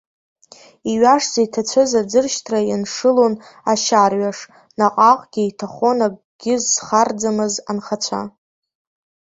Иҩашӡа 0.91 1.39
иҭацәыз 1.45 1.91
аӡыршьҭра 2.01 2.59
ианшылон 2.69 3.33
ашьарҩаш, 3.71 4.39
наҟ-ааҟгьы 4.77 5.41
иҭахон 5.45 5.97
акгьы 6.07 6.55
зхараӡамыз 6.71 7.53
анхацәа. 7.69 8.21